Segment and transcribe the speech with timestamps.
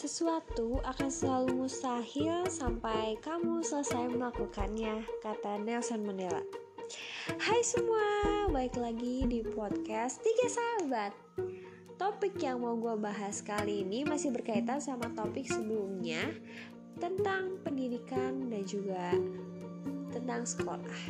[0.00, 6.40] Sesuatu akan selalu mustahil sampai kamu selesai melakukannya, kata Nelson Mandela.
[7.36, 11.12] Hai semua, balik lagi di podcast Tiga Sahabat.
[12.00, 16.32] Topik yang mau gue bahas kali ini masih berkaitan sama topik sebelumnya
[16.96, 19.12] tentang pendidikan dan juga
[20.16, 21.00] tentang sekolah.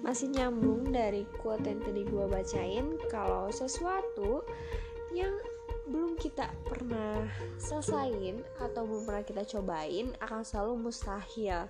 [0.00, 4.40] Masih nyambung dari quote yang tadi gue bacain kalau sesuatu
[5.12, 5.36] yang
[5.88, 7.24] belum kita pernah
[7.56, 11.64] selesain atau belum pernah kita cobain akan selalu mustahil.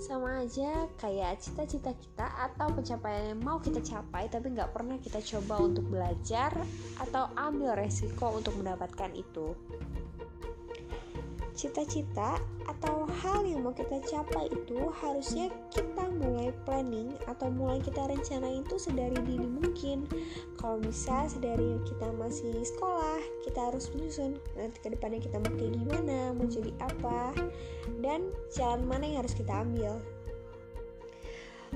[0.00, 5.20] Sama aja kayak cita-cita kita atau pencapaian yang mau kita capai tapi nggak pernah kita
[5.20, 6.50] coba untuk belajar
[6.96, 9.52] atau ambil resiko untuk mendapatkan itu
[11.58, 12.38] cita-cita
[12.70, 18.62] atau hal yang mau kita capai itu harusnya kita mulai planning atau mulai kita rencanain
[18.62, 20.06] itu sedari dini mungkin.
[20.62, 25.74] Kalau bisa sedari kita masih sekolah kita harus menyusun nanti ke depannya kita mau kayak
[25.74, 27.34] gimana mau jadi apa
[28.04, 29.98] dan jalan mana yang harus kita ambil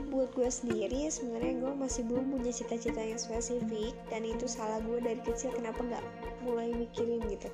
[0.09, 4.99] buat gue sendiri sebenarnya gue masih belum punya cita-cita yang spesifik dan itu salah gue
[5.01, 6.05] dari kecil kenapa nggak
[6.45, 7.49] mulai mikirin gitu.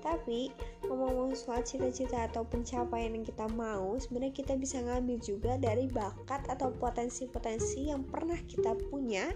[0.00, 0.52] Tapi
[0.84, 6.44] ngomong-ngomong soal cita-cita atau pencapaian yang kita mau sebenarnya kita bisa ngambil juga dari bakat
[6.48, 9.32] atau potensi-potensi yang pernah kita punya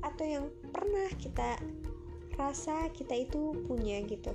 [0.00, 1.60] atau yang pernah kita
[2.36, 4.32] rasa kita itu punya gitu.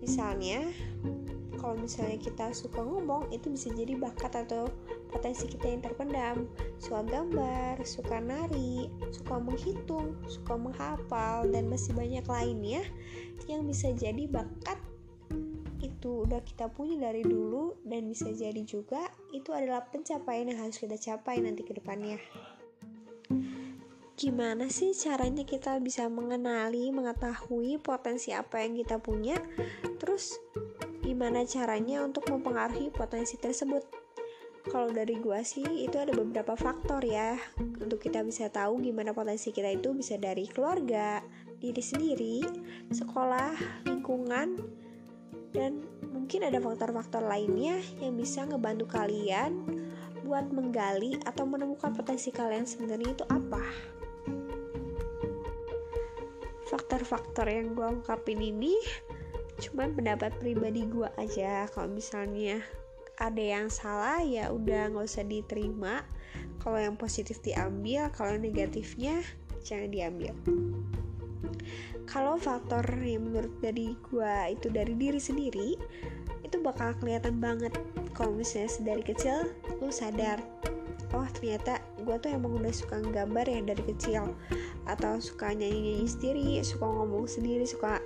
[0.00, 0.60] Misalnya
[1.66, 4.70] kalau misalnya kita suka ngomong itu bisa jadi bakat atau
[5.10, 6.46] potensi kita yang terpendam
[6.78, 12.86] suka gambar, suka nari, suka menghitung, suka menghafal dan masih banyak lainnya
[13.50, 14.78] yang bisa jadi bakat
[15.82, 19.02] itu udah kita punya dari dulu dan bisa jadi juga
[19.34, 22.22] itu adalah pencapaian yang harus kita capai nanti ke depannya.
[24.14, 29.34] Gimana sih caranya kita bisa mengenali, mengetahui potensi apa yang kita punya?
[29.98, 30.40] Terus
[31.06, 33.86] gimana caranya untuk mempengaruhi potensi tersebut?
[34.66, 37.38] Kalau dari gua sih itu ada beberapa faktor ya
[37.78, 41.22] untuk kita bisa tahu gimana potensi kita itu bisa dari keluarga,
[41.62, 42.42] diri sendiri,
[42.90, 43.54] sekolah,
[43.86, 44.58] lingkungan,
[45.54, 49.62] dan mungkin ada faktor-faktor lainnya yang bisa ngebantu kalian
[50.26, 53.62] buat menggali atau menemukan potensi kalian sebenarnya itu apa.
[56.66, 58.74] Faktor-faktor yang gue ungkapin ini
[59.60, 61.64] cuma pendapat pribadi gue aja.
[61.72, 62.60] Kalau misalnya
[63.16, 66.04] ada yang salah ya udah nggak usah diterima.
[66.60, 69.24] Kalau yang positif diambil kalau negatifnya
[69.64, 70.36] jangan diambil.
[72.06, 75.74] Kalau faktor yang menurut dari gue itu dari diri sendiri
[76.44, 77.74] itu bakal kelihatan banget.
[78.14, 79.50] Kalau misalnya dari kecil
[79.80, 80.38] lu sadar
[81.14, 84.36] oh ternyata gue tuh emang udah suka gambar ya dari kecil.
[84.86, 87.98] Atau suka nyanyi nyanyi sendiri suka ngomong sendiri suka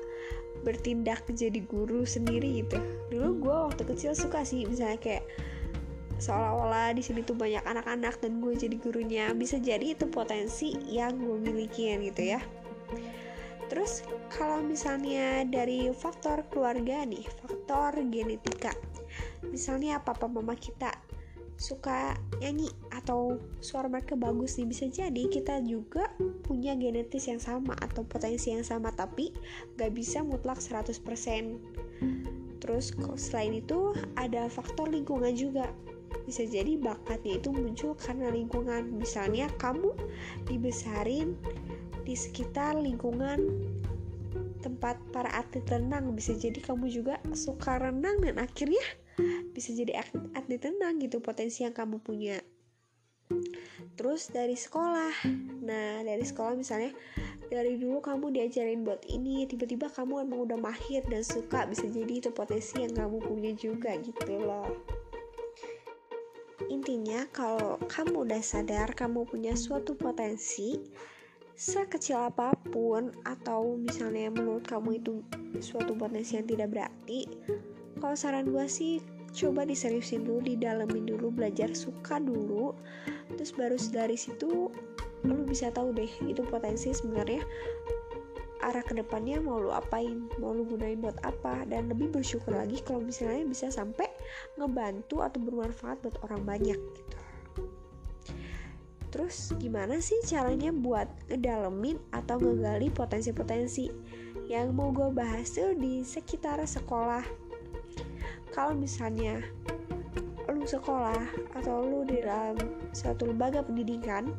[0.60, 2.78] bertindak jadi guru sendiri gitu.
[3.09, 5.25] Dulu gue waktu kecil suka sih misalnya kayak
[6.21, 9.32] seolah-olah di sini tuh banyak anak-anak dan gue jadi gurunya.
[9.32, 12.41] Bisa jadi itu potensi yang gue miliki gitu ya.
[13.71, 14.03] Terus
[14.34, 18.75] kalau misalnya dari faktor keluarga nih, faktor genetika.
[19.47, 20.91] Misalnya papa mama kita
[21.54, 22.66] suka nyanyi
[23.00, 26.12] atau suara mereka bagus nih bisa jadi kita juga
[26.44, 29.32] punya genetis yang sama atau potensi yang sama tapi
[29.80, 31.00] gak bisa mutlak 100%
[32.60, 35.72] terus selain itu ada faktor lingkungan juga.
[36.28, 38.94] Bisa jadi bakatnya itu muncul karena lingkungan.
[38.94, 39.90] Misalnya kamu
[40.46, 41.34] dibesarin
[42.04, 43.40] di sekitar lingkungan
[44.60, 46.12] tempat para atlet renang.
[46.12, 48.84] Bisa jadi kamu juga suka renang dan akhirnya
[49.50, 50.04] bisa jadi
[50.36, 52.38] atlet renang gitu potensi yang kamu punya
[54.00, 55.28] terus dari sekolah.
[55.64, 56.91] Nah dari sekolah misalnya
[57.50, 62.22] dari dulu kamu diajarin buat ini tiba-tiba kamu emang udah mahir dan suka bisa jadi
[62.22, 64.70] itu potensi yang kamu punya juga gitu loh.
[66.70, 70.78] Intinya kalau kamu udah sadar kamu punya suatu potensi
[71.60, 75.21] sekecil apa pun atau misalnya menurut kamu itu
[75.60, 77.28] suatu potensi yang tidak berarti
[78.00, 78.97] kalau saran gue sih
[79.30, 82.74] coba diseriusin dulu didalemin dulu belajar suka dulu.
[83.34, 84.71] Terus baru dari situ
[85.21, 87.44] lu bisa tahu deh itu potensi sebenarnya
[88.60, 91.65] arah ke depannya mau lu apain mau lu gunain buat apa.
[91.65, 94.10] Dan lebih bersyukur lagi kalau misalnya bisa sampai
[94.60, 97.16] ngebantu atau bermanfaat buat orang banyak gitu.
[99.10, 103.91] Terus gimana sih caranya buat ngedalemin atau ngegali potensi-potensi?
[104.47, 107.22] Yang mau gue bahas tuh di sekitar sekolah.
[108.50, 109.42] Kalau misalnya
[110.50, 111.24] lu sekolah
[111.56, 112.58] atau lu di dalam
[112.91, 114.34] suatu lembaga pendidikan,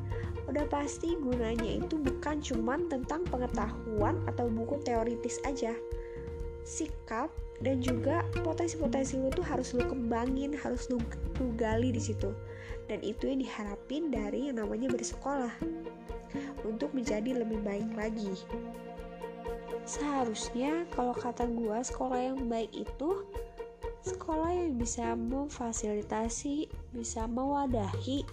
[0.46, 5.72] udah pasti gunanya itu bukan cuman tentang pengetahuan atau buku teoritis aja.
[6.62, 7.32] Sikap
[7.64, 11.00] dan juga potensi-potensi lu tuh harus lu kembangin harus lu,
[11.40, 12.36] lu gali di situ.
[12.86, 15.54] Dan itu yang diharapin dari yang namanya bersekolah
[16.68, 18.36] untuk menjadi lebih baik lagi.
[19.88, 23.26] Seharusnya kalau kata gua sekolah yang baik itu
[24.02, 28.26] sekolah yang bisa memfasilitasi, bisa mewadahi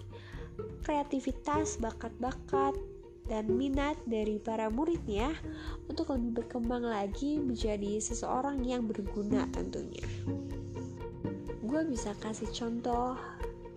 [0.83, 2.75] kreativitas, bakat-bakat,
[3.29, 5.29] dan minat dari para muridnya
[5.85, 10.01] untuk lebih berkembang lagi menjadi seseorang yang berguna tentunya.
[11.61, 13.13] Gue bisa kasih contoh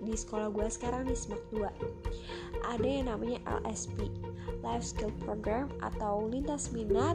[0.02, 4.10] di sekolah gue sekarang di SMAK 2 ada yang namanya LSP
[4.64, 7.14] Life Skill Program atau lintas minat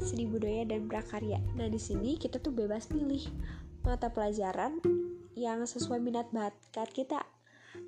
[0.00, 1.42] seni budaya dan prakarya.
[1.58, 3.26] Nah di sini kita tuh bebas pilih
[3.86, 4.82] mata pelajaran
[5.38, 7.22] yang sesuai minat bakat kita.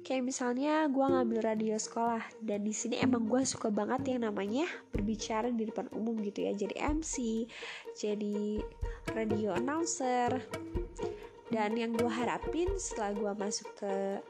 [0.06, 4.68] Kayak misalnya gue ngambil radio sekolah dan di sini emang gue suka banget yang namanya
[4.94, 6.54] berbicara di depan umum gitu ya.
[6.54, 7.14] Jadi MC
[7.98, 8.62] jadi
[9.10, 10.38] radio announcer.
[11.48, 14.20] Dan yang gue harapin setelah gue masuk ke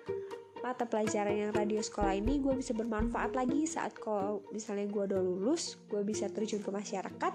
[0.62, 5.22] mata pelajaran yang radio sekolah ini gue bisa bermanfaat lagi saat kalau misalnya gue udah
[5.22, 7.34] lulus gue bisa terjun ke masyarakat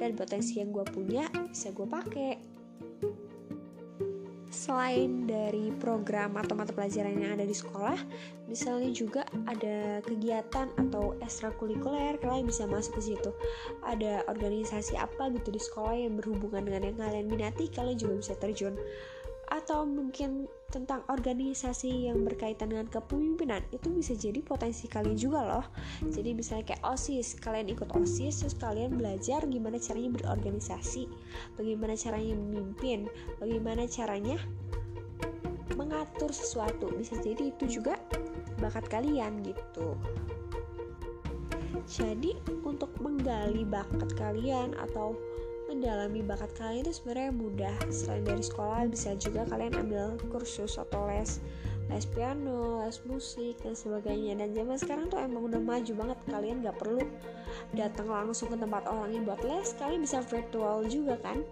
[0.00, 2.30] dan potensi yang gue punya bisa gue pakai
[4.64, 8.00] selain dari program atau mata pelajaran yang ada di sekolah,
[8.48, 13.30] misalnya juga ada kegiatan atau ekstrakurikuler, kalian bisa masuk ke situ.
[13.84, 18.32] Ada organisasi apa gitu di sekolah yang berhubungan dengan yang kalian minati, kalian juga bisa
[18.40, 18.72] terjun
[19.52, 25.66] atau mungkin tentang organisasi yang berkaitan dengan kepemimpinan itu bisa jadi potensi kalian juga loh.
[26.02, 31.06] Jadi misalnya kayak osis kalian ikut osis terus kalian belajar gimana caranya berorganisasi
[31.54, 33.06] bagaimana caranya memimpin
[33.38, 34.34] bagaimana caranya
[35.78, 36.90] mengatur sesuatu.
[36.98, 37.94] Bisa jadi itu juga
[38.58, 39.94] bakat kalian gitu.
[41.86, 42.34] Jadi
[42.66, 45.14] untuk menggali bakat kalian atau
[45.74, 47.76] mendalami bakat kalian itu sebenarnya mudah.
[47.90, 51.42] Selain dari sekolah bisa juga kalian ambil kursus atau les
[51.92, 54.38] les piano, les musik dan sebagainya.
[54.38, 56.18] Dan zaman sekarang tuh emang udah maju banget.
[56.30, 57.02] Kalian gak perlu
[57.76, 59.74] datang langsung ke tempat orang yang buat les.
[59.76, 61.42] Kalian bisa virtual juga kan?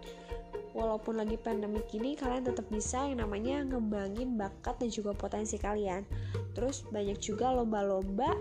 [0.72, 6.08] Walaupun lagi pandemi ini kalian tetap bisa yang namanya ngembangin bakat dan juga potensi kalian.
[6.56, 8.32] Terus banyak juga lomba-lomba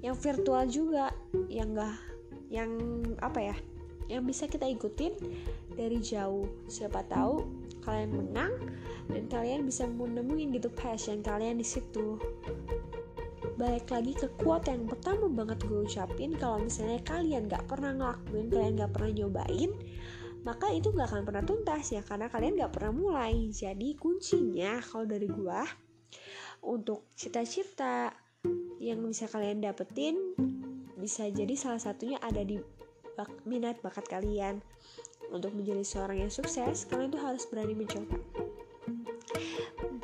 [0.00, 1.12] yang virtual juga
[1.52, 1.96] yang gak
[2.48, 2.70] yang
[3.20, 3.56] apa ya
[4.08, 5.16] yang bisa kita ikutin
[5.74, 6.48] dari jauh.
[6.68, 7.44] Siapa tahu
[7.84, 8.52] kalian menang
[9.12, 12.16] dan kalian bisa menemuin gitu passion kalian di situ.
[13.54, 18.50] Balik lagi ke quote yang pertama banget gue ucapin kalau misalnya kalian gak pernah ngelakuin
[18.50, 19.70] kalian gak pernah nyobain
[20.44, 23.48] maka itu gak akan pernah tuntas ya karena kalian gak pernah mulai.
[23.48, 25.60] Jadi kuncinya kalau dari gue
[26.64, 28.12] untuk cita-cita
[28.80, 30.36] yang bisa kalian dapetin
[31.00, 32.60] bisa jadi salah satunya ada di
[33.14, 34.60] bak minat bakat kalian.
[35.32, 38.18] Untuk menjadi seorang yang sukses kalian tuh harus berani mencoba.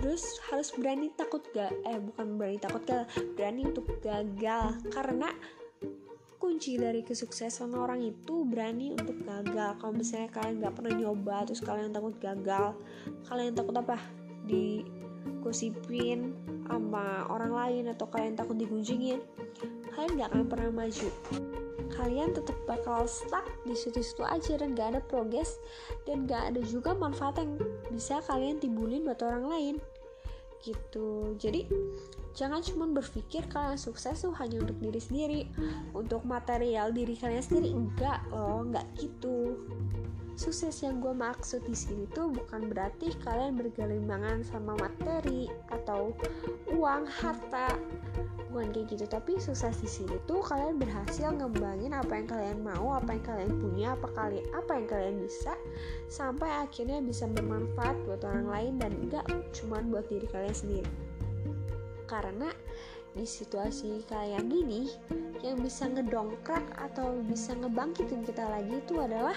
[0.00, 4.80] Terus harus berani takut gak eh bukan berani takut gak berani untuk gagal.
[4.90, 5.28] Karena
[6.40, 9.76] kunci dari kesuksesan orang itu berani untuk gagal.
[9.76, 12.74] Kalau misalnya kalian gak pernah nyoba terus kalian takut gagal
[13.28, 14.00] kalian takut apa?
[14.48, 14.82] Di
[15.44, 16.32] gosipin
[16.64, 19.20] sama orang lain atau kalian takut digunjingin
[19.92, 21.08] kalian gak akan pernah maju
[21.94, 25.58] kalian tetap bakal stuck di situ-situ aja dan gak ada progres
[26.06, 27.58] dan gak ada juga manfaat yang
[27.90, 29.76] bisa kalian timbulin buat orang lain.
[30.60, 31.34] Gitu.
[31.40, 31.64] Jadi
[32.36, 35.40] jangan cuma berpikir kalian sukses tuh hanya untuk diri sendiri.
[35.96, 39.56] Untuk material diri kalian sendiri enggak loh enggak gitu
[40.40, 46.16] sukses yang gue maksud di sini tuh bukan berarti kalian bergelimbangan sama materi atau
[46.72, 47.68] uang harta.
[48.48, 52.96] Bukan kayak gitu tapi sukses di sini tuh kalian berhasil ngembangin apa yang kalian mau
[52.96, 55.52] apa yang kalian punya apa kalian apa yang kalian bisa
[56.08, 60.92] sampai akhirnya bisa bermanfaat buat orang lain dan enggak cuma buat diri kalian sendiri.
[62.08, 62.48] Karena
[63.12, 64.88] di situasi kayak gini
[65.44, 69.36] yang bisa ngedongkrak atau bisa ngebangkitin kita lagi itu adalah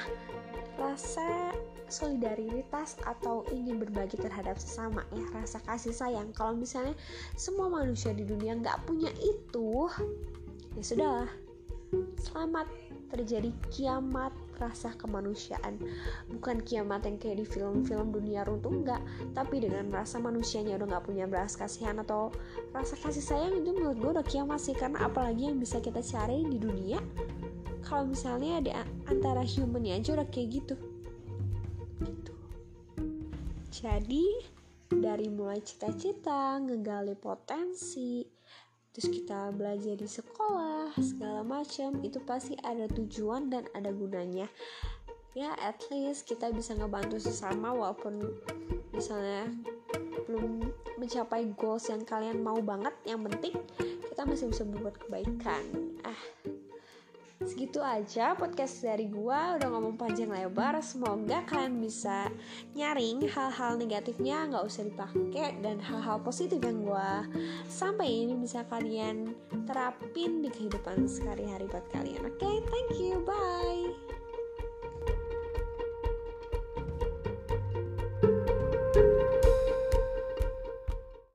[0.78, 1.54] rasa
[1.92, 6.34] solidaritas atau ingin berbagi terhadap sesama ya rasa kasih sayang.
[6.34, 6.98] Kalau misalnya
[7.38, 9.90] semua manusia di dunia nggak punya itu
[10.74, 11.32] ya sudahlah.
[12.18, 12.66] Selamat
[13.14, 15.78] terjadi kiamat rasa kemanusiaan.
[16.34, 19.02] Bukan kiamat yang kayak di film-film dunia runtuh enggak
[19.38, 22.34] tapi dengan rasa manusianya udah nggak punya belas kasihan atau
[22.74, 24.74] rasa kasih sayang itu menurut gue udah kiamat sih.
[24.74, 26.98] Karena apalagi yang bisa kita cari di dunia
[27.84, 28.72] kalau misalnya ada
[29.12, 30.76] antara humannya aja udah kayak gitu.
[32.00, 32.34] Gitu.
[33.70, 34.26] Jadi
[34.88, 38.24] dari mulai cita-cita ngegali potensi
[38.94, 44.46] terus kita belajar di sekolah segala macam itu pasti ada tujuan dan ada gunanya.
[45.34, 48.22] Ya at least kita bisa ngebantu sesama walaupun
[48.94, 49.50] misalnya
[50.30, 50.62] belum
[51.02, 53.58] mencapai goals yang kalian mau banget yang penting
[54.14, 55.66] kita masih bisa berbuat kebaikan.
[56.06, 56.22] Ah
[57.46, 59.60] segitu aja podcast dari gua.
[59.60, 60.80] Udah ngomong panjang lebar.
[60.80, 62.32] Semoga kalian bisa
[62.74, 67.28] nyaring hal-hal negatifnya nggak usah dipakai dan hal-hal positif yang gua
[67.68, 69.36] sampai ini bisa kalian
[69.68, 72.24] terapin di kehidupan sehari-hari buat kalian.
[72.24, 73.20] Oke okay, thank you.
[73.24, 74.23] Bye